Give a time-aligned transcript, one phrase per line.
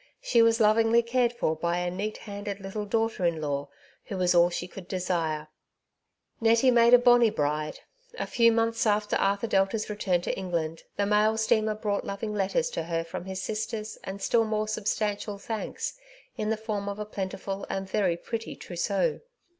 [0.19, 3.69] She was lovingly cared for by a neat handed little daughter in law,
[4.05, 5.47] who was all she could desire,
[6.41, 7.81] Nettie made a bonnie bride.
[8.17, 12.71] A few months after Arthur Delta^s return to England, the mail steamer brought loving letters
[12.71, 15.99] to her from his sisters, aad still more substantial thanks
[16.35, 19.19] in the form of a plentiful and very pretty trousseau.